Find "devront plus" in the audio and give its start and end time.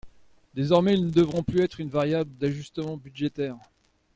1.11-1.59